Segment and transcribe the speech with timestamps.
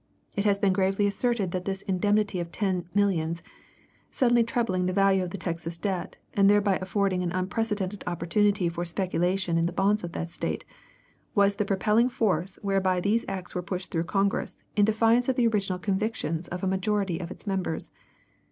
[0.35, 3.43] It has been gravely asserted that this indemnity of ten millions,
[4.09, 8.83] suddenly trebling the value of the Texas debt, and thereby affording an unprecedented opportunity for
[8.83, 10.65] speculation in the bonds of that State,
[11.35, 15.45] was "the propelling force whereby these acts were pushed through Congress in defiance of the
[15.45, 17.91] original convictions of a majority of its members."